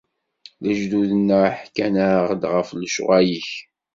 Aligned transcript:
Lejdud-nneɣ 0.63 1.45
ḥkan-aɣ-d 1.61 2.41
ɣef 2.53 2.69
lecɣal-ik. 2.81 3.49